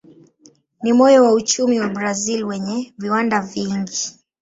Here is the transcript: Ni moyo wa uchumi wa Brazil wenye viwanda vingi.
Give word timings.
Ni 0.81 0.91
moyo 0.93 1.23
wa 1.23 1.33
uchumi 1.33 1.79
wa 1.79 1.89
Brazil 1.89 2.43
wenye 2.43 2.93
viwanda 2.97 3.41
vingi. 3.41 4.17